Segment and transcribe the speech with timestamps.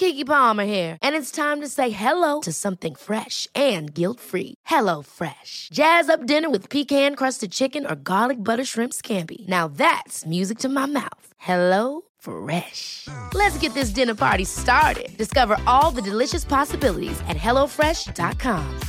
[0.00, 4.54] Keke Palmer here, and it's time to say hello to something fresh and guilt-free.
[4.64, 5.68] Hello Fresh.
[5.72, 9.46] Jazz up dinner with pecan-crusted chicken or garlic butter shrimp scampi.
[9.48, 11.26] Now that's music to my mouth.
[11.36, 13.08] Hello Fresh.
[13.34, 15.10] Let's get this dinner party started.
[15.18, 18.80] Discover all the delicious possibilities at hellofresh.com.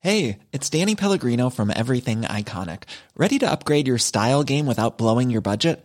[0.00, 2.82] Hey, it's Danny Pellegrino from Everything Iconic.
[3.16, 5.84] Ready to upgrade your style game without blowing your budget?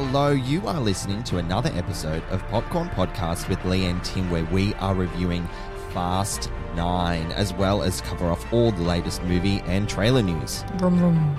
[0.00, 4.44] Hello, you are listening to another episode of Popcorn Podcast with Lee and Tim, where
[4.44, 5.44] we are reviewing
[5.92, 10.62] Fast 9, as well as cover off all the latest movie and trailer news.
[10.76, 11.36] Vroom, vroom.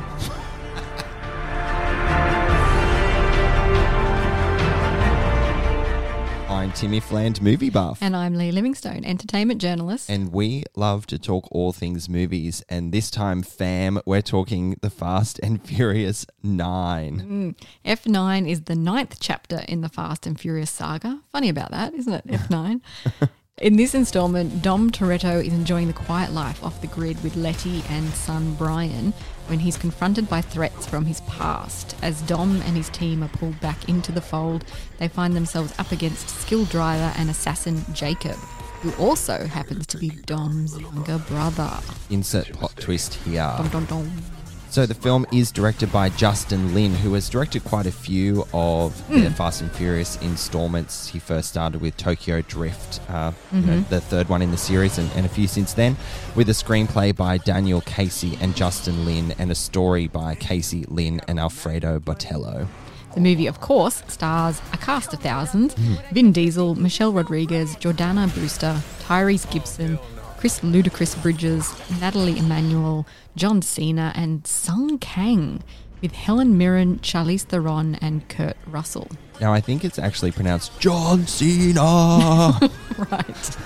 [6.69, 7.97] I'm Timmy Fland, movie buff.
[7.99, 10.07] And I'm Lee Livingstone, entertainment journalist.
[10.07, 12.63] And we love to talk all things movies.
[12.69, 17.55] And this time, fam, we're talking The Fast and Furious 9.
[17.55, 17.55] Mm.
[17.83, 21.21] F9 is the ninth chapter in the Fast and Furious saga.
[21.31, 22.27] Funny about that, isn't it?
[22.27, 22.81] F9.
[23.61, 27.83] In this installment, Dom Toretto is enjoying the quiet life off the grid with Letty
[27.89, 29.11] and son Brian
[29.49, 31.95] when he's confronted by threats from his past.
[32.01, 34.65] As Dom and his team are pulled back into the fold,
[34.97, 38.35] they find themselves up against skill driver and assassin Jacob,
[38.81, 41.71] who also happens to be Dom's younger brother.
[42.09, 43.53] Insert plot twist here.
[43.57, 44.38] Dom, dom, dom.
[44.71, 48.97] So the film is directed by Justin Lin, who has directed quite a few of
[49.07, 49.21] Hmm.
[49.23, 51.07] the Fast and Furious installments.
[51.07, 53.65] He first started with Tokyo Drift, uh, Mm-hmm.
[53.67, 55.97] know, the third one in the series, and, and a few since then,
[56.35, 61.19] with a screenplay by Daniel Casey and Justin Lin, and a story by Casey Lin
[61.27, 62.67] and Alfredo Botello.
[63.15, 65.73] The movie, of course, stars a cast of thousands
[66.11, 69.97] Vin Diesel, Michelle Rodriguez, Jordana Brewster, Tyrese Gibson,
[70.39, 73.05] Chris Ludacris Bridges, Nathalie Emmanuel,
[73.35, 75.61] John Cena, and Sung Kang,
[76.01, 79.09] with Helen Mirren, Charlize Theron, and Kurt Russell.
[79.41, 81.81] Now, I think it's actually pronounced John Cena,
[83.11, 83.57] Right.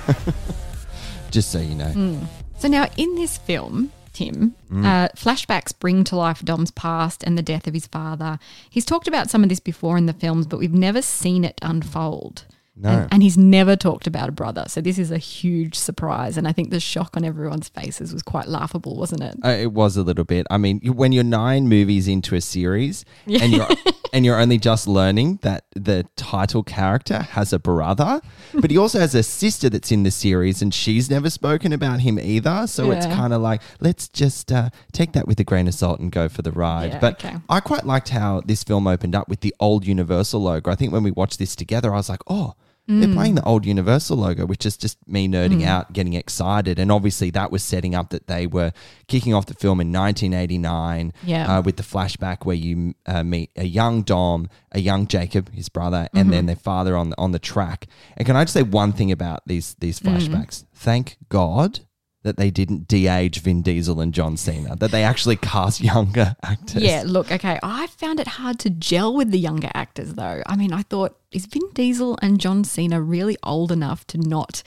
[1.29, 2.19] just so you know.
[2.57, 4.83] So now in this film, Tim, Mm.
[4.85, 8.39] uh, flashbacks bring to life Dom's past and the death of his father.
[8.67, 11.59] He's talked about some of this before in the films, but we've never seen it
[11.61, 12.45] unfold.
[12.75, 12.89] No.
[12.89, 14.65] And, and he's never talked about a brother.
[14.67, 16.37] So this is a huge surprise.
[16.37, 19.35] And I think the shock on everyone's faces was quite laughable, wasn't it?
[19.43, 20.47] Uh, it was a little bit.
[20.49, 23.67] I mean, when you're nine movies into a series and you're
[24.13, 28.21] and you're only just learning that the title character has a brother,
[28.53, 32.01] but he also has a sister that's in the series, and she's never spoken about
[32.01, 32.67] him either.
[32.67, 35.99] So it's kind of like let's just uh, take that with a grain of salt
[35.99, 36.91] and go for the ride.
[36.93, 37.37] Yeah, but okay.
[37.49, 40.71] I quite liked how this film opened up with the old Universal logo.
[40.71, 42.53] I think when we watched this together, I was like, oh.
[42.85, 43.13] They're Mm.
[43.13, 46.77] playing the old Universal logo, which is just me nerding out, getting excited.
[46.79, 48.73] And obviously, that was setting up that they were
[49.07, 49.89] kicking off the film in
[50.37, 51.57] 1989 Yeah.
[51.57, 55.69] uh, with the flashback where you uh, meet a young Dom, a young Jacob, his
[55.69, 56.31] brother, and Mm-hmm.
[56.31, 57.87] then their father on the, on the track.
[58.17, 60.33] And can I just say one thing about these these Mm-hmm.
[60.33, 60.65] flashbacks?
[60.73, 61.79] Thank God
[62.23, 64.75] that they didn't de-age Vin Diesel and John Cena.
[64.75, 66.81] That they actually cast younger actors.
[66.81, 67.59] Yeah, look, okay.
[67.61, 70.41] I found it hard to gel with the younger actors, though.
[70.47, 74.63] I mean, I thought, is Vin Diesel and John Cena really old enough to not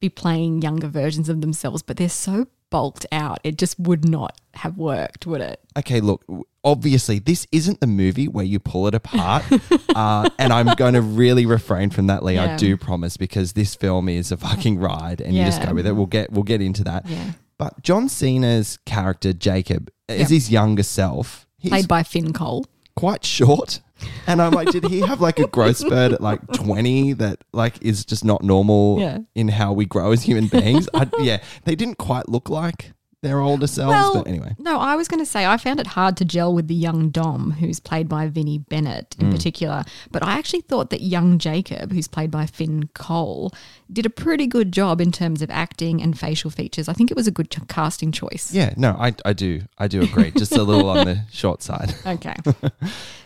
[0.00, 1.82] be playing younger versions of themselves?
[1.82, 5.60] But they're so bulked out, it just would not have worked, would it?
[5.78, 6.24] okay, look,
[6.64, 9.44] obviously, this isn't the movie where you pull it apart.
[9.94, 12.38] uh, and I'm going to really refrain from that, Lee.
[12.38, 15.86] I do promise, because this film is a fucking ride and you just go with
[15.86, 15.92] it.
[15.92, 17.06] We'll get, we'll get into that.
[17.08, 17.32] Yeah.
[17.58, 20.16] But John Cena's character, Jacob, Yeah.
[20.16, 21.46] is his younger self.
[21.58, 22.64] He's Played by Finn Cole.
[22.96, 23.80] quite short.
[24.26, 27.82] And I'm like, did he have like a growth spurt at like 20 that like
[27.82, 29.18] is just not normal Yeah.
[29.34, 30.88] in how we grow as human beings?
[30.94, 32.92] I, yeah, they didn't quite look like
[33.22, 34.54] their older selves, but anyway.
[34.58, 37.10] No, I was going to say I found it hard to gel with the young
[37.10, 39.24] Dom, who's played by Vinnie Bennett Mm.
[39.24, 39.84] in particular.
[40.10, 43.52] But I actually thought that young Jacob, who's played by Finn Cole,
[43.92, 46.88] did a pretty good job in terms of acting and facial features.
[46.88, 48.54] I think it was a good ch- casting choice.
[48.54, 49.62] Yeah, no, I, I do.
[49.76, 50.30] I do agree.
[50.30, 51.94] Just a little on the short side.
[52.06, 52.36] Okay.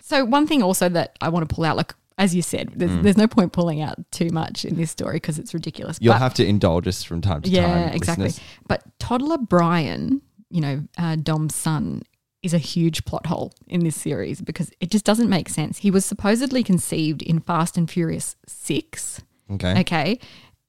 [0.07, 2.95] so one thing also that I want to pull out, like as you said, there's,
[3.03, 5.99] there's no point pulling out too much in this story because it's ridiculous.
[5.99, 6.03] Mm.
[6.03, 7.55] You'll But- have to indulge us from time to time.
[7.55, 8.27] yeah, exactly.
[8.27, 8.47] listeners.
[8.69, 10.21] But toddler Brian,
[10.51, 12.03] you know, uh, Dom's son,
[12.43, 15.79] is a huge plot hole in this series because it just doesn't make sense.
[15.79, 19.23] He was supposedly conceived in Fast and Furious 6.
[19.53, 19.81] Okay.
[19.81, 20.19] Okay.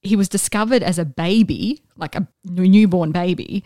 [0.01, 3.65] He was discovered as a baby, like a newborn baby,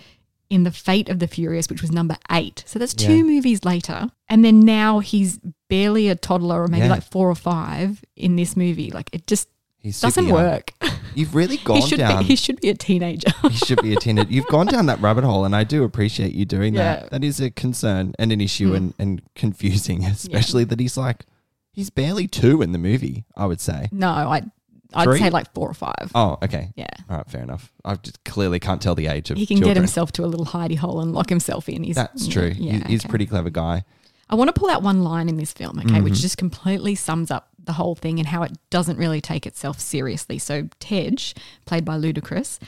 [0.49, 2.63] in The Fate of the Furious, which was number eight.
[2.65, 3.23] So that's two Yeah.
[3.23, 4.09] movies later.
[4.27, 6.91] And then now he's barely a toddler or maybe Yeah.
[6.91, 8.89] like four or five in this movie.
[8.91, 9.47] Like it just
[9.77, 10.73] He's doesn't work.
[11.15, 12.23] You've really gone he should down.
[12.23, 13.29] be he should be a teenager.
[13.43, 14.29] he should be a teenager.
[14.31, 17.01] You've gone down that rabbit hole, and I do appreciate you doing Yeah.
[17.01, 17.11] that.
[17.11, 18.75] That is a concern and an issue mm.
[18.77, 21.25] and, and confusing, especially that he's like,
[21.71, 23.87] he's barely two in the movie, I would say.
[23.91, 24.43] No, I
[24.93, 25.19] I'd Three?
[25.19, 26.11] say like four or five.
[26.15, 26.71] Oh, okay.
[26.75, 26.87] Yeah.
[27.09, 27.71] All right, fair enough.
[27.85, 30.47] I just clearly can't tell the age of He can get himself to a little
[30.47, 31.83] hidey hole and lock himself in.
[31.83, 32.51] He's, That's true.
[32.55, 33.09] Yeah, He- he's okay.
[33.09, 33.83] pretty clever guy.
[34.31, 36.03] I want to pull out one line in this film, okay, Mm-hmm.
[36.03, 39.79] which just completely sums up the whole thing and how it doesn't really take itself
[39.79, 40.37] seriously.
[40.39, 41.33] So Tej,
[41.65, 42.59] played by Ludacris,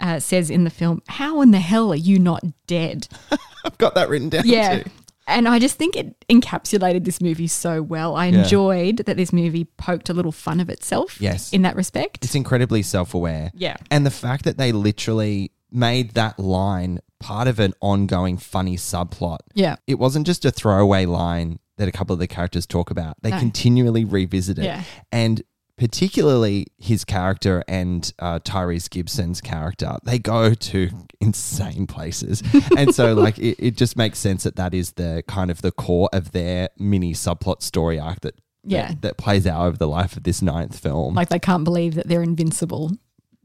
[0.00, 3.08] uh, says in the film, "How in the hell are you not dead?"
[3.64, 4.82] I've got that written down Yeah.
[4.84, 4.90] too.
[5.28, 8.16] And I just think it encapsulated this movie so well.
[8.16, 8.42] I Yeah.
[8.42, 11.20] enjoyed that this movie poked a little fun of itself.
[11.20, 11.52] Yes.
[11.52, 12.24] In that respect.
[12.24, 13.50] It's incredibly self aware.
[13.54, 13.76] Yeah.
[13.90, 19.38] And the fact that they literally made that line part of an ongoing funny subplot.
[19.54, 19.76] Yeah.
[19.86, 23.16] It wasn't just a throwaway line that a couple of the characters talk about.
[23.22, 23.38] They No.
[23.38, 24.64] continually revisit it.
[24.64, 24.82] Yeah.
[25.12, 25.42] And
[25.78, 30.90] particularly his character and uh, Tyrese Gibson's character, they go to
[31.20, 32.42] insane places.
[32.76, 35.70] and so, like, it, it just makes sense that that is the kind of the
[35.70, 38.34] core of their mini subplot story arc that.
[38.64, 38.88] Yeah.
[38.88, 41.14] That, that plays out over the life of this ninth film.
[41.14, 42.90] Like they can't believe that they're invincible.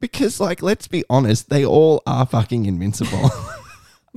[0.02, 3.30] because, like, let's be honest, they all are fucking invincible.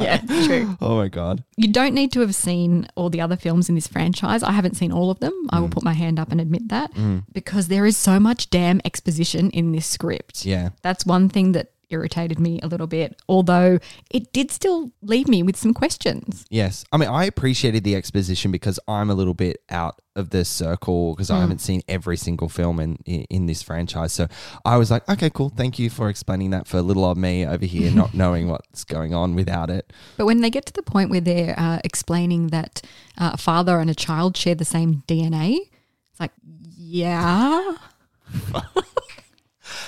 [0.06, 0.76] Yeah, true.
[0.80, 1.42] oh my god.
[1.56, 4.42] You don't need to have seen all the other films in this franchise.
[4.42, 5.32] I haven't seen all of them.
[5.50, 5.60] I Mm.
[5.62, 6.90] will put my hand up and admit that
[7.32, 10.44] because there is so much damn exposition in this script.
[10.44, 10.70] Yeah.
[10.82, 13.78] That's one thing that irritated me a little bit, although
[14.10, 16.44] it did still leave me with some questions.
[16.50, 16.84] Yes.
[16.92, 21.14] I mean, I appreciated the exposition because I'm a little bit out of the circle
[21.14, 24.14] because I haven't seen every single film in, in in this franchise.
[24.14, 24.28] So
[24.64, 25.50] I was like, okay, cool.
[25.50, 28.82] Thank you for explaining that for a little old me over here, not knowing what's
[28.82, 29.92] going on without it.
[30.16, 32.80] But when they get to the point where they're uh, explaining that
[33.18, 35.58] uh, a father and a child share the same DNA,
[36.10, 37.76] it's like, yeah,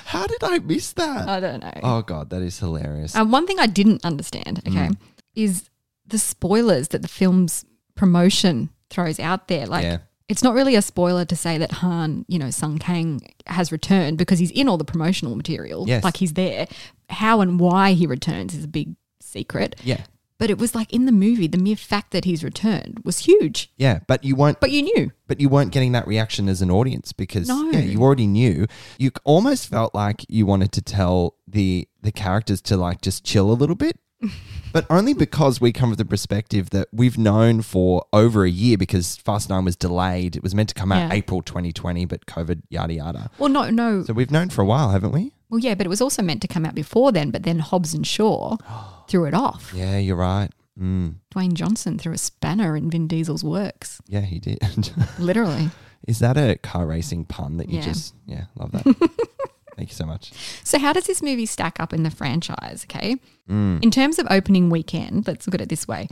[0.06, 1.28] How did I miss that?
[1.28, 1.72] I don't know.
[1.82, 3.14] oh god, that is hilarious.
[3.16, 4.96] Um, one thing I didn't understand, okay, Mm.
[5.34, 5.68] is
[6.06, 7.64] the spoilers that the film's
[7.94, 9.66] promotion throws out there.
[9.66, 9.98] Like, Yeah.
[10.28, 14.18] it's not really a spoiler to say that Han, you know, Sung Kang has returned
[14.18, 15.84] because he's in all the promotional material.
[15.86, 16.02] Yes.
[16.04, 16.66] Like, he's there.
[17.10, 19.76] How and why he returns is a big secret.
[19.84, 20.02] yeah.
[20.38, 23.72] But it was like in the movie, the mere fact that he's returned was huge.
[23.76, 25.10] Yeah, but you weren't But you knew.
[25.26, 27.70] but you weren't getting that reaction as an audience because No.
[27.70, 28.66] yeah, you already knew.
[28.98, 33.50] You almost felt like you wanted to tell the the characters to like just chill
[33.50, 33.98] a little bit.
[34.72, 38.76] but only because we come with the perspective that we've known for over a year
[38.76, 40.34] because Fast 9 was delayed.
[40.34, 41.14] It was meant to come out Yeah.
[41.14, 43.30] April 2020, but COVID yada yada.
[43.38, 44.02] Well, no, no.
[44.04, 45.32] So we've known for a while, haven't we?
[45.50, 47.94] well, yeah, but it was also meant to come out before then, but then Hobbs
[47.94, 48.56] and Shaw
[49.08, 49.72] threw it off.
[49.74, 50.50] Yeah, you're right.
[50.78, 51.16] Mm.
[51.34, 54.60] Dwayne Johnson threw a spanner in Vin Diesel's works, Yeah, he did.
[55.18, 55.70] literally.
[56.06, 57.84] Is that a car racing pun that you Yeah.
[57.84, 58.84] just yeah, love that.
[59.76, 60.32] Thank you so much.
[60.64, 62.84] So, how does this movie stack up in the franchise?
[62.88, 63.16] Okay.
[63.50, 63.82] Mm.
[63.82, 66.08] In terms of opening weekend, let's look at it this way.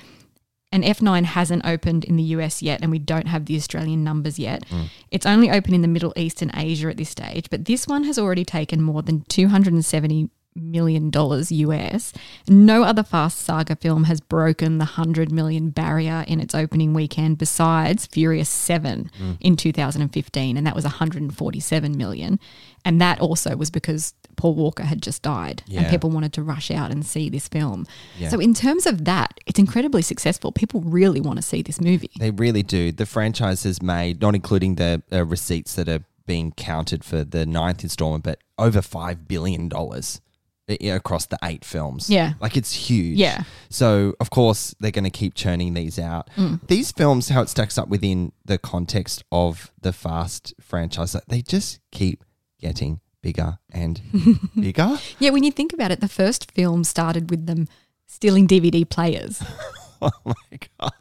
[0.73, 4.37] And F9 hasn't opened in the US yet, and we don't have the Australian numbers
[4.39, 4.65] yet.
[5.13, 8.03] It's only open in the Middle East and Asia at this stage, but this one
[8.05, 12.13] has already taken more than 270 million dollars US.
[12.49, 17.39] No other Fast Saga film has broken the 100 million barrier in its opening weekend
[17.39, 19.11] besides Furious 7
[19.41, 22.41] in 2015 and that was 147 million.
[22.85, 26.71] And that also was because Paul Walker had just died and people wanted to rush
[26.71, 27.87] out and see this film.
[28.19, 28.29] Yeah.
[28.29, 30.53] So in terms of that, it's incredibly successful.
[30.53, 32.11] People really want to see this movie.
[32.19, 32.93] They really do.
[32.93, 37.47] The franchise has made, not including the uh, receipts that are being counted for the
[37.47, 39.71] ninth installment, but over $5 billion
[40.69, 42.11] across the eight films.
[42.11, 42.35] Yeah.
[42.41, 43.19] Like it's huge.
[43.19, 43.43] Yeah.
[43.69, 46.29] So, of course, they're going to keep churning these out.
[46.37, 46.67] Mm.
[46.67, 51.43] These films, how it stacks up within the context of the Fast franchise, like, they
[51.43, 52.25] just keep
[52.61, 54.01] getting bigger and
[54.61, 54.99] bigger.
[55.19, 57.69] Yeah, when you think about it, the first film started with them
[58.07, 59.43] stealing DVD players.
[60.03, 60.93] Oh my God.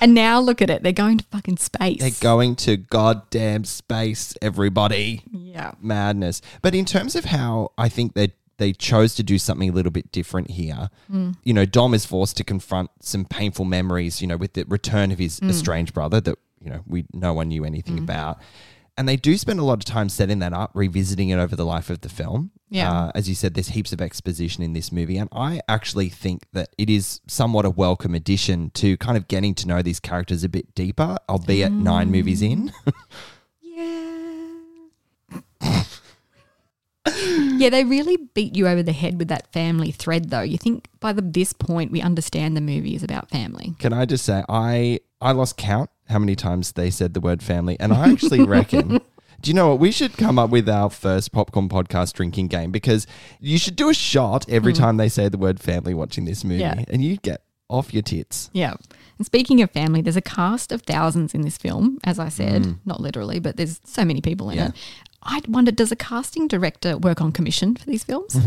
[0.00, 0.82] And now look at it.
[0.82, 2.00] They're going to fucking space.
[2.00, 5.22] They're going to goddamn space, everybody.
[5.30, 5.72] Yeah.
[5.80, 6.42] madness.
[6.60, 9.92] But in terms of how I think they they chose to do something a little
[9.92, 10.90] bit different here.
[11.10, 11.36] Mm.
[11.44, 14.20] You know, Dom is forced to confront some painful memories.
[14.20, 15.48] You know, with the return of his mm.
[15.48, 18.04] estranged brother that you know we no one knew anything mm.
[18.04, 18.38] about.
[18.98, 21.64] And they do spend a lot of time setting that up, revisiting it over the
[21.64, 22.50] life of the film.
[22.68, 22.90] Yeah.
[22.90, 25.18] Uh, as you said, there's heaps of exposition in this movie.
[25.18, 29.54] And I actually think that it is somewhat a welcome addition to kind of getting
[29.54, 32.72] to know these characters a bit deeper, albeit nine movies in.
[37.58, 40.42] Yeah, they really beat you over the head with that family thread, though.
[40.42, 43.74] You think by the, this point we understand the movie is about family.
[43.78, 47.42] Can I just say I I lost count how many times they said the word
[47.42, 49.00] family, and I actually reckon.
[49.40, 49.78] Do you know what?
[49.78, 53.06] We should come up with our first popcorn podcast drinking game because
[53.38, 54.78] you should do a shot every hmm.
[54.78, 56.82] time they say the word family watching this movie, Yeah.
[56.88, 58.50] and you get off your tits.
[58.52, 58.74] Yeah.
[59.18, 62.62] And speaking of family, there's a cast of thousands in this film, as I said,
[62.62, 62.78] mm.
[62.84, 64.68] not literally, but there's so many people in Yeah.
[64.68, 64.74] it.
[65.22, 68.36] I wonder, does a casting director work on commission for these films?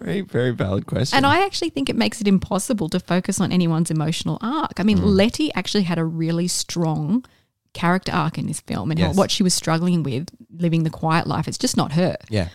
[0.00, 1.16] Very, very valid question.
[1.16, 4.78] And I actually think it makes it impossible to focus on anyone's emotional arc.
[4.80, 5.04] I mean, mm.
[5.04, 7.24] Letty actually had a really strong
[7.74, 9.16] character arc in this film and Yes.
[9.16, 11.46] what she was struggling with living the quiet life.
[11.48, 12.16] It's just not her.
[12.30, 12.48] yeah,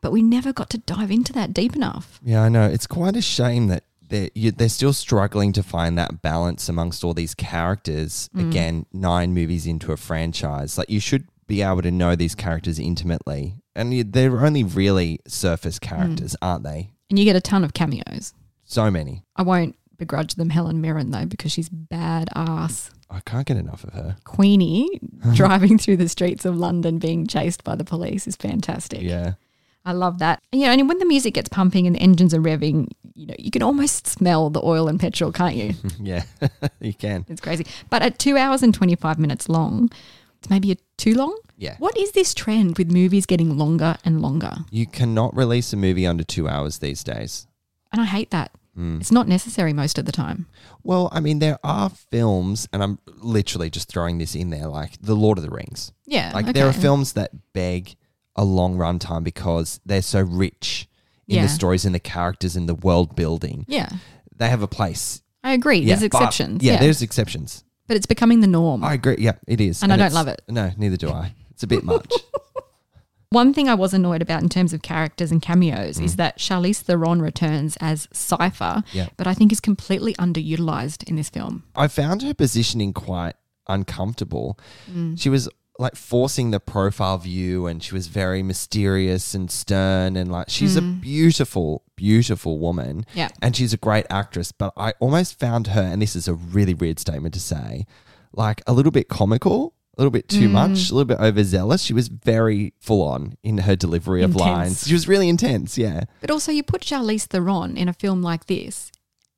[0.00, 2.20] But we never got to dive into that deep enough.
[2.22, 2.66] yeah, I know.
[2.66, 7.02] It's quite a shame that they're you, they're still struggling to find that balance amongst
[7.02, 8.28] all these characters.
[8.34, 8.48] Mm.
[8.48, 12.78] Again, nine movies into a franchise, like you should be able to know these characters
[12.78, 15.82] intimately, and you, they're only really surface mm.
[15.82, 16.90] characters, aren't they?
[17.08, 18.34] And you get a ton of cameos.
[18.64, 19.24] So many.
[19.34, 22.90] I won't begrudge them Helen Mirren though because she's badass.
[23.10, 24.16] I can't get enough of her.
[24.24, 25.00] Queenie
[25.34, 29.02] driving through the streets of London being chased by the police is fantastic.
[29.02, 29.34] Yeah.
[29.84, 30.42] I love that.
[30.52, 33.34] You know, and when the music gets pumping and the engines are revving, you know,
[33.38, 35.74] you can almost smell the oil and petrol, can't you?
[36.00, 36.22] Yeah.
[36.80, 37.24] you can.
[37.28, 37.66] It's crazy.
[37.88, 39.90] But at two hours and 25 minutes long,
[40.38, 41.38] it's maybe a too long.
[41.56, 41.76] Yeah.
[41.78, 44.52] What is this trend with movies getting longer and longer?
[44.70, 47.46] You cannot release a movie under two hours these days.
[47.92, 48.50] And I hate that.
[48.74, 48.98] Hmm.
[49.00, 50.46] It's not necessary most of the time.
[50.82, 54.92] Well, I mean, there are films, and I'm literally just throwing this in there, like
[55.02, 55.92] The Lord of the Rings.
[56.06, 56.30] Yeah.
[56.32, 57.96] Like there are films that beg
[58.36, 60.88] a long runtime because they're so rich
[61.28, 61.42] in Yeah.
[61.42, 63.64] the stories and the characters and the world building.
[63.68, 63.88] Yeah.
[64.36, 65.22] They have a place.
[65.44, 65.84] I agree.
[65.84, 66.62] There's Yeah, but- exceptions.
[66.62, 66.80] yeah, yeah.
[66.80, 67.64] there's exceptions.
[67.88, 68.84] but it's becoming the norm.
[68.84, 69.16] I agree.
[69.18, 69.82] Yeah, it is.
[69.82, 70.40] And I don't love it.
[70.48, 71.34] No, neither do I.
[71.50, 72.12] It's a bit much.
[73.30, 76.78] One thing I was annoyed about in terms of characters and cameos is that Charlize
[76.80, 79.08] Theron returns as Cypher, Yeah.
[79.16, 81.62] but I think is completely underutilized in this film.
[81.76, 83.34] I found her positioning quite
[83.68, 84.58] uncomfortable.
[84.90, 85.20] Mm.
[85.20, 85.48] She was
[85.80, 90.76] like forcing the profile view and she was very mysterious and stern and like she's
[90.76, 92.98] a beautiful beautiful woman.
[93.00, 93.04] Mm.
[93.14, 93.28] Yeah.
[93.42, 96.74] And she's a great actress, but I almost found her and this is a really
[96.74, 97.86] weird statement to say,
[98.32, 100.52] like a little bit comical, a little bit too Mm.
[100.52, 101.82] much, a little bit overzealous.
[101.82, 104.40] She was very full on in her delivery of Intense.
[104.50, 104.86] lines.
[104.86, 106.04] She was really intense, yeah.
[106.20, 108.90] But also, you put Charlize Theron in a film like this,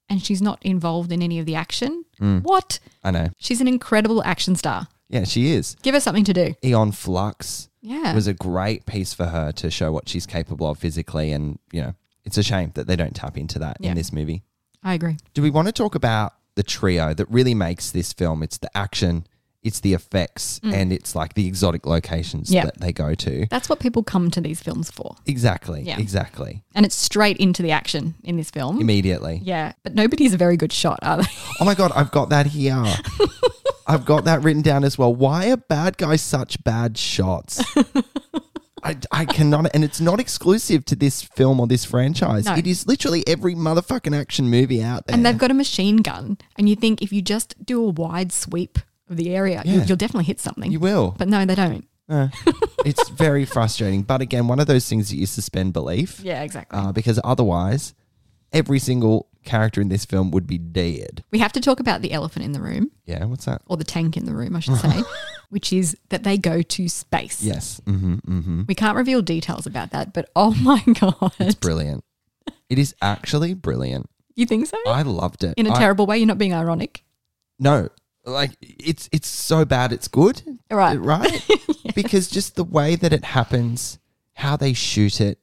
[0.08, 2.04] and she's not involved in any of the action.
[2.20, 2.42] Mm.
[2.42, 2.78] What?
[3.02, 3.28] I know.
[3.38, 4.88] She's an incredible action star.
[5.12, 5.76] Yeah, she is.
[5.83, 6.54] Give her something to do.
[6.64, 8.12] Aeon Flux Yeah.
[8.12, 11.33] It was a great piece for her to show what she's capable of physically.
[11.33, 13.90] And, you know, it's a shame that they don't tap into that Yeah.
[13.90, 14.42] in this movie.
[14.83, 15.16] I agree.
[15.35, 18.42] Do we want to talk about the trio that really makes this film?
[18.42, 19.26] It's the action,
[19.64, 22.54] it's the effects, and it's like the exotic locations Mm.
[22.54, 22.64] Yeah.
[22.66, 23.47] that they go to.
[23.50, 25.16] That's what people come to these films for.
[25.26, 25.83] Exactly.
[25.83, 25.99] Yeah.
[25.99, 26.62] Exactly.
[26.75, 28.81] And it's straight into the action in this film.
[28.81, 29.40] Immediately.
[29.45, 29.73] Yeah.
[29.83, 31.28] But nobody's a very good shot, are they?
[31.61, 32.81] Oh my God, I've got that here.
[33.87, 35.15] I've got that written down as well.
[35.15, 37.62] Why are bad guys such bad shots?
[38.85, 42.47] I, I cannot, and it's not exclusive to this film or this franchise.
[42.47, 42.55] No.
[42.57, 45.15] It is literally every motherfucking action movie out there.
[45.15, 46.37] And they've got a machine gun.
[46.59, 49.85] And you think if you just do a wide sweep of the area, you, Yeah.
[49.85, 50.73] you'll definitely hit something.
[50.73, 51.15] you will.
[51.17, 51.87] But no, they don't.
[52.09, 52.29] Uh,
[52.85, 54.03] it's very frustrating.
[54.03, 56.77] But again, one of those things that you suspend belief Yeah, exactly.
[56.77, 57.95] uh, because otherwise,
[58.53, 61.25] every single character in this film would be dead.
[61.30, 63.62] we have to talk about the elephant in the room, Yeah, what's that?
[63.66, 65.02] or the tank in the room, I should say,
[65.50, 67.42] which is that they go to space.
[67.42, 67.80] Yes.
[67.87, 68.62] Mm-hmm, mm-hmm.
[68.68, 71.32] We can't reveal details about that, but oh my God.
[71.38, 72.04] It's brilliant.
[72.68, 74.08] It is actually brilliant.
[74.34, 74.78] You think so?
[74.87, 75.54] I loved it.
[75.56, 76.18] in a I- terrible way?
[76.18, 77.04] You're not being ironic.
[77.58, 77.88] No,
[78.25, 80.99] like it's it's so bad it's good, Right.
[80.99, 81.46] Right?
[81.94, 83.99] Because just the way that it happens,
[84.34, 85.38] how they shoot it,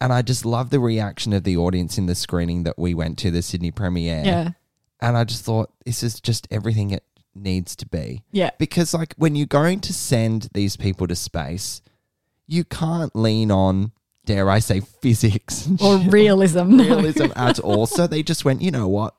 [0.00, 3.18] And I just love the reaction of the audience in the screening that we went
[3.18, 4.22] to, the Sydney premiere.
[4.24, 4.48] Yeah.
[5.00, 7.04] And I just thought, this is just everything it
[7.34, 8.24] needs to be.
[8.32, 8.50] Yeah.
[8.58, 11.82] Because, like, when you're going to send these people to space,
[12.46, 13.92] you can't lean on,
[14.24, 16.76] dare I say, physics Or realism.
[16.80, 17.86] Realism at all.
[17.86, 19.14] So they just went, you know what?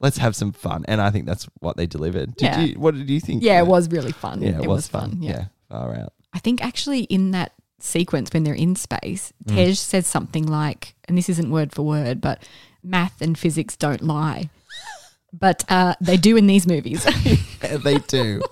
[0.00, 0.84] Let's have some fun.
[0.88, 2.36] And I think that's what they delivered.
[2.36, 2.60] Did Yeah.
[2.60, 3.42] you, what did you think?
[3.42, 4.42] Yeah, it was really fun.
[4.42, 5.22] Yeah, it, was, fun.
[5.22, 5.30] Yeah.
[5.30, 5.44] Yeah.
[5.70, 6.12] Far out.
[6.32, 9.54] I think actually in that sequence when they're in space, Mm.
[9.54, 12.42] Tej says something like, and this isn't word for word, but
[12.82, 14.50] math and physics don't lie.
[15.32, 17.06] But uh, they do in these movies.
[17.62, 18.42] Yeah, they do.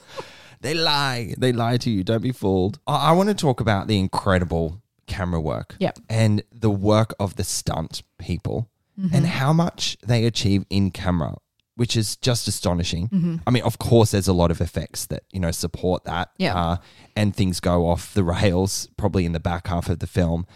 [0.61, 1.35] they lie.
[1.39, 2.03] They lie to you.
[2.03, 2.79] Don't be fooled.
[2.87, 5.77] I, I want to talk about the incredible camera work.
[5.79, 6.01] Yep.
[6.09, 8.69] And the work of the stunt people
[9.01, 9.15] Mm-hmm.
[9.17, 11.35] and how much they achieve in camera,
[11.77, 13.09] which is just astonishing.
[13.09, 13.37] Mm-hmm.
[13.47, 16.31] I mean, of course, there's a lot of effects that, you know, support that.
[16.39, 16.55] Yeah.
[16.55, 16.77] Uh,
[17.17, 20.47] and things go off the rails probably in the back half of the film.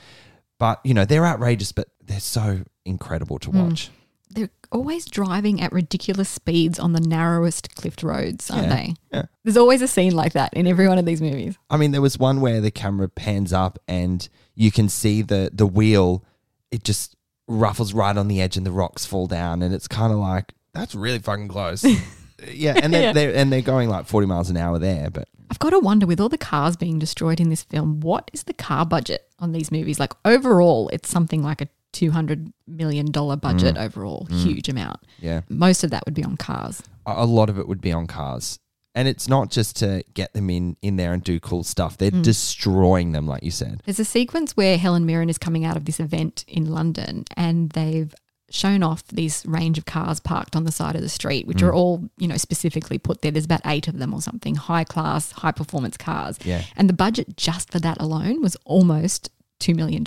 [0.58, 3.68] But, you know, they're outrageous, but they're so incredible to Mm.
[3.68, 3.90] watch.
[4.30, 8.94] they're always driving at ridiculous speeds on the narrowest cliffed roads, aren't Yeah, they?
[9.10, 9.22] yeah.
[9.42, 11.56] There's always a scene like that in every one of these movies.
[11.70, 15.50] I mean, there was one where the camera pans up and you can see the
[15.54, 16.24] the wheel.
[16.70, 20.12] It just ruffles right on the edge, and the rocks fall down, and it's kind
[20.12, 21.84] of like that's really fucking close.
[22.52, 23.12] yeah, and they're, Yeah.
[23.12, 26.06] they're and they're going like forty miles an hour there, but I've got to wonder
[26.06, 29.52] with all the cars being destroyed in this film, what is the car budget on
[29.52, 29.98] these movies?
[29.98, 33.78] Like overall, it's something like a $200 million budget Mm.
[33.80, 35.00] overall, huge amount.
[35.20, 36.82] yeah, Most of that would be on cars.
[37.06, 38.58] a, a lot of it would be on cars.
[38.94, 41.96] And it's not just to get them in in there and do cool stuff.
[41.96, 42.22] They're Mm.
[42.24, 43.82] destroying them, like you said.
[43.86, 47.70] There's a sequence where Helen Mirren is coming out of this event in London and
[47.70, 48.14] they've
[48.50, 51.68] shown off these range of cars parked on the side of the street, which Mm.
[51.68, 53.30] are all, you know, specifically put there.
[53.30, 56.38] There's about eight of them or something, high class, high performance cars.
[56.44, 56.62] Yeah.
[56.76, 60.04] And the budget just for that alone was almost $2 million.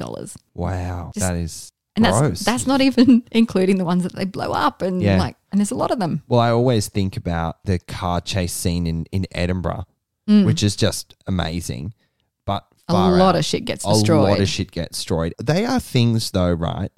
[0.56, 2.20] Wow, Just- that is And gross.
[2.40, 5.20] that's that's not even including the ones that they blow up and Yeah.
[5.20, 6.24] like and there's a lot of them.
[6.30, 9.86] Well, I always think about the car chase scene in, in Edinburgh,
[10.30, 10.46] Mm.
[10.46, 11.94] which is just amazing.
[12.46, 13.36] But A lot out.
[13.36, 14.20] of shit gets destroyed.
[14.20, 15.34] a lot of shit gets destroyed.
[15.44, 16.92] They are things, though, right,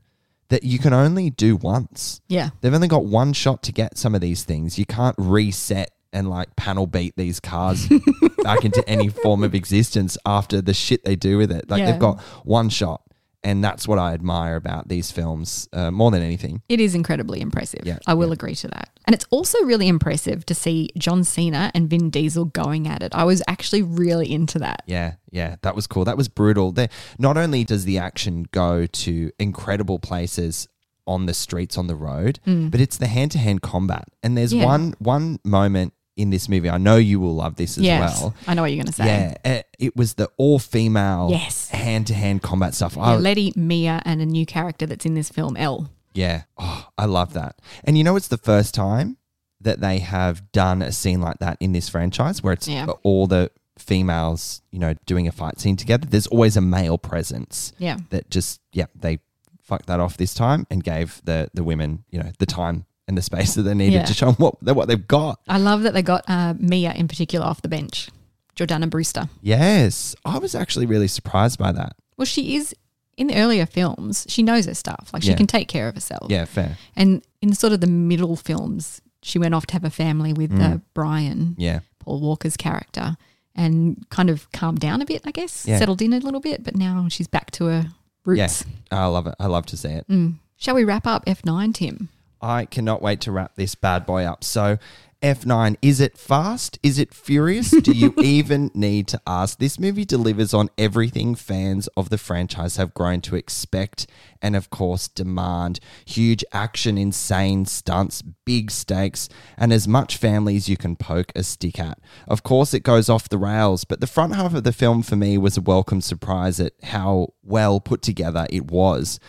[0.49, 2.21] that you can only do once.
[2.27, 2.49] Yeah.
[2.62, 4.77] They've only got one shot to get some of these things.
[4.77, 7.88] You can't reset and like panel beat these cars
[8.43, 11.69] back into any form of existence after the shit they do with it.
[11.69, 11.91] Like Yeah.
[11.91, 13.01] they've got one shot.
[13.45, 16.62] And that's what I admire about these films uh, more than anything.
[16.69, 17.82] It is incredibly impressive.
[17.86, 18.34] Yeah, I will yeah.
[18.36, 18.89] agree to that.
[19.06, 23.13] And it's also really impressive to see John Cena and Vin Diesel going at it.
[23.13, 24.84] I was actually really into that.
[24.86, 26.06] Yeah, yeah, that was cool.
[26.06, 26.71] That was brutal.
[26.71, 26.88] There,
[27.19, 30.69] not only does the action go to incredible places
[31.06, 34.06] on the streets on the road, but it's the hand to hand combat.
[34.23, 34.60] And there's Mm.
[34.60, 34.65] Yeah.
[34.65, 36.69] one one moment in this movie.
[36.69, 38.21] I know you will love this as yes.
[38.21, 38.36] well.
[38.47, 39.06] I know what you're going to say.
[39.43, 41.69] Yeah, it, it was the all female Yes.
[41.83, 42.95] Hand to hand combat stuff.
[42.95, 45.89] Yeah, I, Letty, Mia, and a new character that's in this film, Elle.
[46.13, 47.59] yeah, oh, I love that.
[47.83, 49.17] And you know, it's the first time
[49.61, 52.85] that they have done a scene like that in this franchise where it's Yeah.
[53.03, 56.05] all the females, you know, doing a fight scene together.
[56.07, 57.73] There's always a male presence.
[57.77, 57.97] Yeah.
[58.11, 59.19] that just yeah they
[59.61, 63.17] fucked that off this time and gave the the women you know the time and
[63.17, 64.05] the space that they needed Yeah.
[64.05, 65.39] to show them what what they've got.
[65.47, 68.09] I love that they got uh, Mia in particular off the bench,
[68.55, 69.29] Jordana Brewster.
[69.41, 71.95] Yes, I was actually really surprised by that.
[72.17, 72.75] Well, she is
[73.17, 74.25] in the earlier films.
[74.29, 75.09] She knows her stuff.
[75.13, 75.35] Like she Yeah.
[75.37, 76.27] can take care of herself.
[76.29, 76.77] Yeah, fair.
[76.95, 80.51] And in sort of the middle films, she went off to have a family with
[80.51, 80.61] Mm.
[80.75, 83.17] uh, Brian, Yeah, Paul Walker's character,
[83.55, 85.77] and kind of calmed down a bit, I guess, Yeah.
[85.79, 86.63] settled in a little bit.
[86.63, 87.91] But now she's back to her
[88.25, 88.37] roots.
[88.39, 88.65] Yes.
[88.91, 89.35] I love it.
[89.39, 90.07] I love to see it.
[90.09, 90.35] Mm.
[90.57, 92.09] Shall we wrap up F9, Tim?
[92.41, 94.43] I cannot wait to wrap this bad boy up.
[94.43, 94.77] So.
[95.23, 96.77] F9, is it fast?
[96.83, 97.71] Is it furious?
[97.71, 99.57] Do you even need to ask?
[99.57, 104.05] This movie delivers on everything fans of the franchise have grown to expect
[104.41, 105.79] and, of course, demand.
[106.05, 111.43] Huge action, insane stunts, big stakes, and as much family as you can poke a
[111.43, 111.99] stick at.
[112.27, 115.15] Of course, it goes off the rails, but the front half of the film for
[115.15, 119.21] me was a welcome surprise at how well put together it was.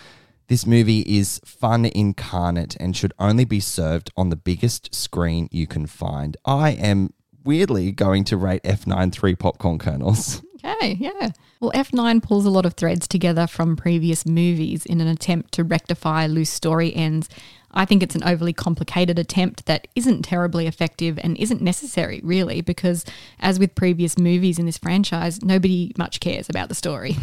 [0.49, 5.67] This movie is fun incarnate and should only be served on the biggest screen you
[5.67, 6.37] can find.
[6.45, 10.43] I am weirdly going to rate F9 three popcorn kernels.
[10.67, 11.31] Okay, yeah.
[11.61, 15.63] Well, F9 pulls a lot of threads together from previous movies in an attempt to
[15.65, 17.29] rectify loose story ends.
[17.75, 22.61] I think it's an overly complicated attempt that isn't terribly effective and isn't necessary, really,
[22.61, 23.05] because
[23.41, 27.17] as with previous movies in this franchise, nobody much cares about the story.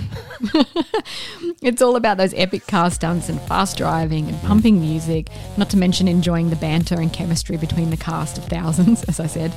[1.61, 5.77] it's all about those epic car stunts and fast driving and pumping music, not to
[5.77, 9.53] mention enjoying the banter and chemistry between the cast of thousands, as I said.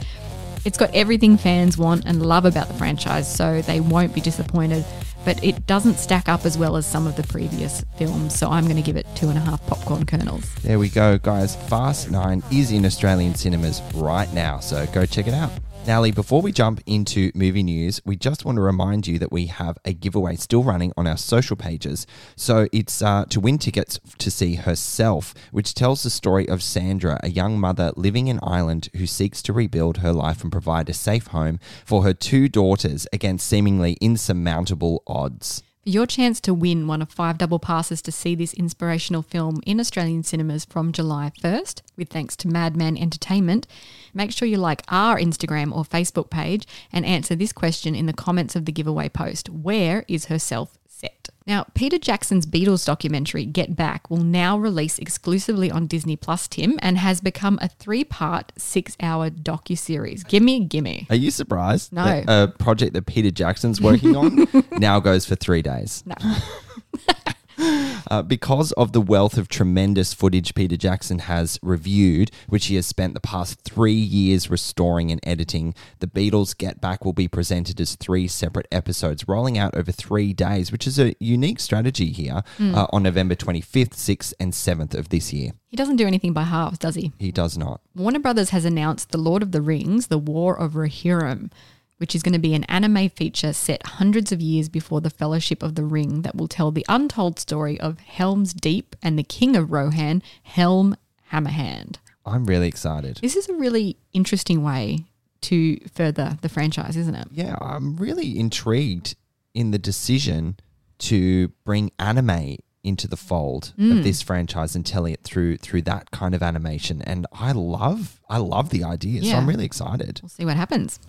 [0.65, 4.85] It's got everything fans want and love about the franchise, so they won't be disappointed.
[5.25, 8.35] But it doesn't stack up as well as some of the previous films.
[8.35, 10.53] So I'm going to give it two and a half popcorn kernels.
[10.57, 11.57] There we go, guys.
[11.57, 15.51] Fast 9 is in Australian cinemas right now, so go check it out.
[15.87, 19.47] Now, before we jump into movie news, we just want to remind you that we
[19.47, 22.07] have a giveaway still running on our social pages.
[22.37, 27.21] So it's uh, to win tickets to see Herself, which tells the story of Sandra,
[27.23, 30.95] a young mother living in Ireland who seeks to rebuild her life and provide a
[30.95, 35.63] safe home for her two daughters against seemingly insurmountable odds.
[35.85, 39.61] For your chance to win one of five double passes to see this inspirational film
[39.67, 43.67] in Australian cinemas from July 1st, with thanks to Madman Entertainment,
[44.15, 48.15] make sure you like our Instagram or Facebook page and answer this question in the
[48.15, 49.51] comments of the giveaway post.
[49.51, 51.29] Where is herself set?
[51.47, 56.79] Now, Peter Jackson's Beatles documentary, Get Back, will now release exclusively on Disney Plus, Tim,
[56.81, 60.25] and has become a three part, six hour docu-series.
[60.25, 61.07] Gimme, gimme.
[61.11, 61.93] Are you surprised?
[61.93, 62.05] No.
[62.05, 64.47] That a project that Peter Jackson's working on
[64.79, 66.03] now goes for three days.
[66.07, 66.15] No.
[67.59, 72.87] Uh, because of the wealth of tremendous footage Peter Jackson has reviewed, which he has
[72.87, 77.81] spent the past three years restoring and editing, the Beatles Get Back will be presented
[77.81, 82.43] as three separate episodes, rolling out over three days, which is a unique strategy here
[82.61, 85.53] uh, on November 25th, 6th, and 7th of this year.
[85.69, 87.13] He doesn't do anything by halves, does he?
[87.19, 87.81] He does not.
[87.95, 91.51] Warner Brothers has announced The Lord of the Rings, The War of Rohirrim,
[91.99, 95.63] which is going to be an anime feature set hundreds of years before the Fellowship
[95.63, 99.57] of the Ring that will tell the untold story of Helm's Deep and the King
[99.57, 100.97] of Rohan, Helm
[101.33, 101.99] Hammerhand.
[102.27, 103.19] I'm really excited.
[103.21, 105.05] This is a really interesting way
[105.43, 107.29] to further the franchise, isn't it?
[107.31, 109.15] Yeah, I'm really intrigued
[109.53, 110.57] in the decision
[110.99, 114.03] to bring anime into the fold of mm.
[114.03, 117.01] this franchise and telling it through through that kind of animation.
[117.03, 119.23] And I love I love the idea.
[119.25, 120.21] So I'm really excited.
[120.23, 121.01] We'll see what happens.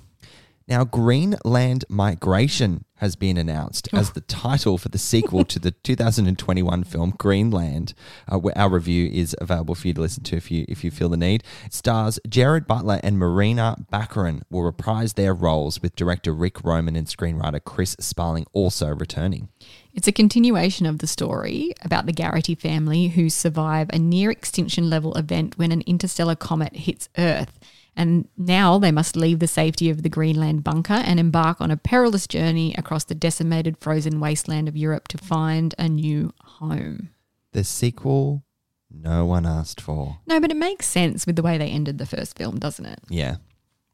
[0.68, 6.84] Now, Greenland Migration has been announced as the title for the sequel to the 2021
[6.86, 7.94] film Greenland.
[8.32, 10.90] Uh, where our review is available for you to listen to if you if you
[10.90, 11.44] feel the need.
[11.66, 16.96] It stars Gerard Butler and Morena Baccarin will reprise their roles with director Rick Roman
[16.96, 19.50] and screenwriter Chris Sparling also returning.
[19.94, 24.90] It's a continuation of the story about the Garrity family who survive a near extinction
[24.90, 27.60] level event when an interstellar comet hits Earth.
[27.96, 31.78] And now they must leave the safety of the Greenland bunker and embark on a
[31.78, 37.10] perilous journey across the decimated frozen wasteland of Europe to find a new home.
[37.54, 38.44] The sequel
[38.92, 40.20] no one asked for.
[40.26, 43.00] No, but it makes sense with the way they ended the first film, doesn't it?
[43.10, 43.38] Yeah,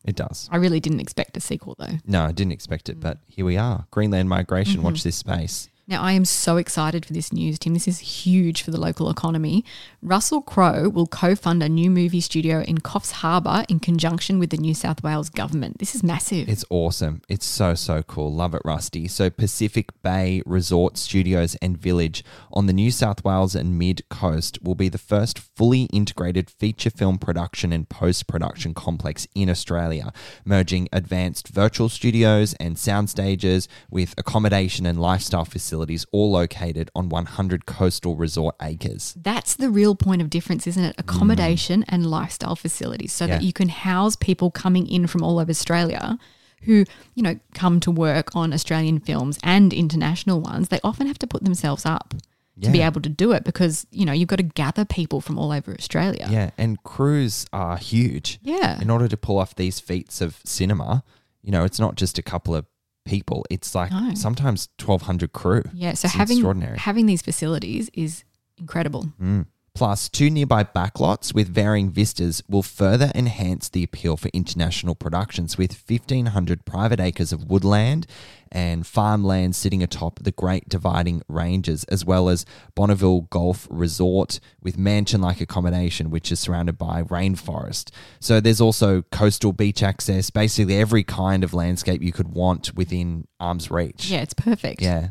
[0.06, 0.50] it does.
[0.52, 1.98] I really didn't expect a sequel though.
[2.06, 3.86] No, I didn't expect it, but here we are.
[3.92, 4.78] Greenland Migration.
[4.78, 4.86] Mm-hmm.
[4.86, 5.70] Watch this space.
[5.88, 7.74] Now, I am so excited for this news, Tim.
[7.74, 9.66] This is huge for the local economy.
[10.02, 14.52] Russell Crowe will co fund a new movie studio in Coffs Harbour in conjunction with
[14.52, 15.80] the New South Wales government.
[15.80, 16.48] This is massive.
[16.48, 17.24] It's awesome.
[17.28, 18.32] It's so, so cool.
[18.32, 19.08] Love it, Rusty.
[19.08, 24.62] So, Pacific Bay Resort Studios and Village on the New South Wales and Mid Coast
[24.62, 30.14] will be the first fully integrated feature film production and post production complex in Australia,
[30.46, 35.71] merging advanced virtual studios and sound stages with accommodation and lifestyle facilities
[36.12, 39.16] all located on 100 coastal resort acres.
[39.22, 40.96] That's the real point of difference, isn't it?
[40.98, 41.86] Accommodation mm.
[41.90, 46.18] and lifestyle facilities so that you can house people coming in from all over Australia
[46.64, 50.68] who, you know, come to work on Australian films and international ones.
[50.68, 52.14] They often have to put themselves up
[52.62, 55.40] to be able to do it because, you know, you've got to gather people from
[55.40, 56.28] all over Australia.
[56.30, 58.40] Yeah, and crews are huge.
[58.44, 58.80] Yeah.
[58.80, 61.04] In order to pull off these feats of cinema,
[61.42, 62.66] you know, it's not just a couple of
[63.06, 63.46] people.
[63.50, 64.14] It's like No.
[64.16, 65.64] sometimes 1200 crew.
[65.74, 66.78] Yeah, so It's having extraordinary.
[66.78, 68.24] having these facilities is
[68.58, 69.12] incredible.
[69.22, 69.46] Mm.
[69.82, 75.58] Plus, two nearby backlots with varying vistas will further enhance the appeal for international productions
[75.58, 78.06] with 1,500 private acres of woodland
[78.52, 84.78] and farmland sitting atop the Great Dividing Ranges, as well as Bonville Golf Resort with
[84.78, 87.90] mansion like accommodation, which is surrounded by rainforest.
[88.20, 93.28] So, there's also coastal beach access, basically every kind of landscape you could want within
[93.40, 94.12] arm's reach.
[94.12, 94.80] Yeah, it's perfect.
[94.80, 95.08] Yeah.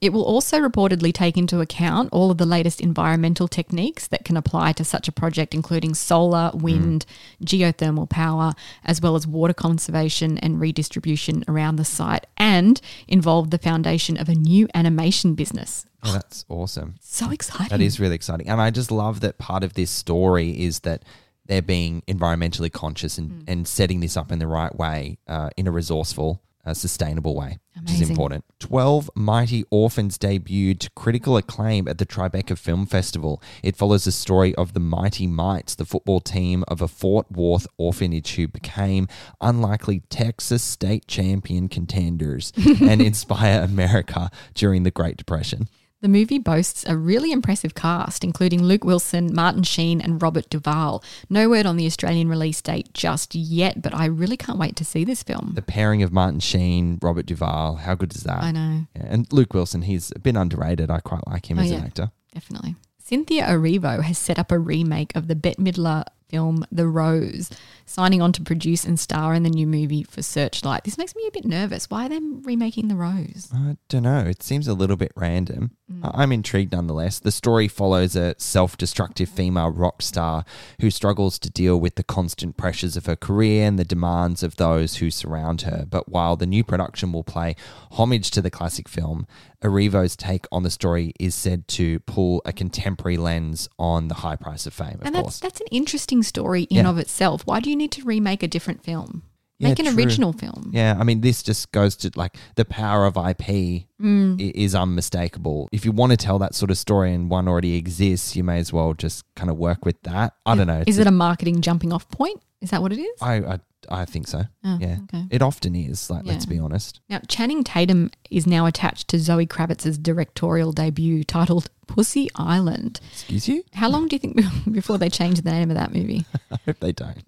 [0.00, 4.36] It will also reportedly take into account all of the latest environmental techniques that can
[4.36, 6.62] apply to such a project, including solar, mm.
[6.62, 7.06] wind,
[7.44, 8.52] geothermal power,
[8.84, 14.28] as well as water conservation and redistribution around the site, and involve the foundation of
[14.28, 15.84] a new animation business.
[16.04, 16.94] Oh, that's awesome.
[17.00, 17.68] So exciting.
[17.68, 18.48] That is really exciting.
[18.48, 21.02] And I just love that part of this story is that
[21.46, 23.44] they're being environmentally conscious and, mm.
[23.48, 27.58] and setting this up in the right way uh, in a resourceful a sustainable way,
[27.82, 28.44] which is important.
[28.60, 33.42] 12 Mighty Orphans debuted to critical acclaim at the Tribeca Film Festival.
[33.62, 37.66] It follows the story of the Mighty Mites, the football team of a Fort Worth
[37.76, 39.08] orphanage who became
[39.40, 45.68] unlikely Texas state champion contenders and inspire America during the Great Depression.
[46.00, 51.02] The movie boasts a really impressive cast, including Luke Wilson, Martin Sheen, and Robert Duvall.
[51.28, 54.84] No word on the Australian release date just yet, but I really can't wait to
[54.84, 55.52] see this film.
[55.56, 58.44] The pairing of Martin Sheen, Robert Duvall, how good is that?
[58.44, 58.86] I know.
[58.94, 60.88] Yeah, and Luke Wilson, he's been underrated.
[60.88, 61.78] I quite like him Oh, as yeah.
[61.78, 62.10] an actor.
[62.32, 62.76] Definitely.
[63.02, 67.50] Cynthia Erivo has set up a remake of the Bette Midler film The Rose,
[67.86, 70.84] signing on to produce and star in the new movie for Searchlight.
[70.84, 71.90] This makes me a bit nervous.
[71.90, 73.48] Why are they remaking The Rose?
[73.52, 74.20] I don't know.
[74.20, 75.72] It seems a little bit random.
[75.90, 76.10] Mm.
[76.14, 77.18] I'm intrigued nonetheless.
[77.18, 80.44] The story follows a self destructive female rock star
[80.80, 84.56] who struggles to deal with the constant pressures of her career and the demands of
[84.56, 85.86] those who surround her.
[85.88, 87.56] But while the new production will play
[87.92, 89.26] homage to the classic film,
[89.62, 94.36] Erivo's take on the story is said to pull a contemporary lens on the high
[94.36, 95.38] price of fame, of and that's course.
[95.40, 96.90] that's an interesting story in Yeah.
[96.90, 97.42] of itself.
[97.46, 99.22] Why do you need to remake a different film?
[99.60, 99.94] Yeah, Make an true.
[99.96, 100.70] original film.
[100.72, 104.38] Yeah, I mean, this just goes to like the power of IP Mm.
[104.40, 105.68] is unmistakable.
[105.72, 108.58] If you want to tell that sort of story and one already exists, you may
[108.58, 110.34] as well just kind of work with that.
[110.46, 110.84] I don't know.
[110.86, 112.40] Is it a marketing jumping off point?
[112.60, 113.20] Is that what it is?
[113.20, 114.42] I, I I think so.
[114.64, 115.24] Oh, yeah, okay.
[115.30, 116.10] it often is.
[116.10, 117.00] Like, let's be honest.
[117.08, 123.00] Now, Channing Tatum is now attached to Zoe Kravitz's directorial debut titled Pussy Island.
[123.12, 123.64] Excuse you?
[123.74, 124.40] How long do you think
[124.72, 126.24] before they change the name of that movie?
[126.52, 127.24] I hope they don't.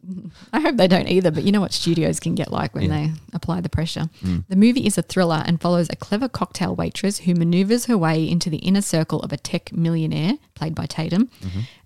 [0.53, 2.89] I hope they don't either, but you know what studios can get like when Yeah.
[3.07, 4.09] they apply the pressure.
[4.49, 8.29] The movie is a thriller and follows a clever cocktail waitress who maneuvers her way
[8.29, 11.31] into the inner circle of a tech millionaire, played by Tatum,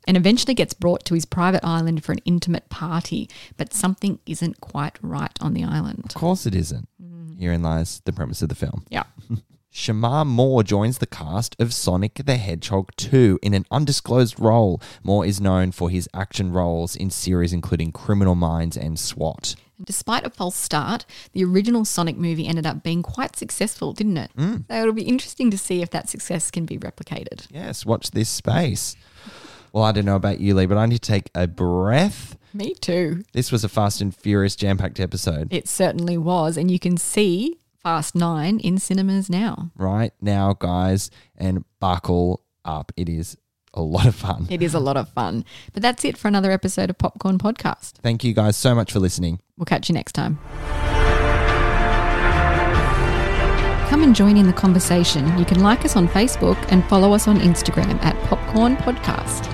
[0.07, 3.31] and eventually gets brought to his private island for an intimate party.
[3.57, 6.07] But something isn't quite right on the island.
[6.07, 6.89] Of course, it isn't.
[7.03, 7.39] Mm-hmm.
[7.41, 8.85] Herein lies the premise of the film.
[8.91, 9.05] Yeah.
[9.75, 14.81] Shemar Moore joins the cast of Sonic the Hedgehog 2 in an undisclosed role.
[15.03, 19.57] Moore is known for his action roles in series including Criminal Minds and SWAT.
[19.85, 24.31] Despite a false start, the original Sonic movie ended up being quite successful, didn't it?
[24.39, 24.65] Mm.
[24.71, 27.49] So it'll be interesting to see if that success can be replicated.
[27.51, 28.95] Yes, watch this space.
[29.73, 32.39] Well, I don't know about you, Lee, but I need to take a breath.
[32.55, 33.25] Me too.
[33.33, 35.53] This was a Fast and Furious jam packed episode.
[35.53, 36.57] It certainly was.
[36.57, 39.71] And you can see Fast Nine in cinemas now.
[39.77, 42.91] right now, guys, and buckle up.
[42.97, 43.37] It is
[43.75, 44.47] a lot of fun.
[44.51, 45.45] It is a lot of fun.
[45.75, 47.93] But that's it for another episode of Popcorn Podcast.
[48.03, 49.41] Thank you guys so much for listening.
[49.59, 50.39] We'll catch you next time.
[53.91, 55.37] Come and join in the conversation.
[55.39, 59.54] You can like us on Facebook and follow us on Instagram at Popcorn Podcast.